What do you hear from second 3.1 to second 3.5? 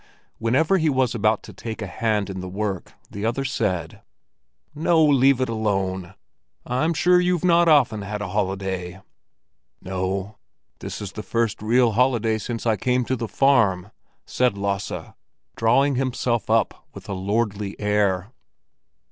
the other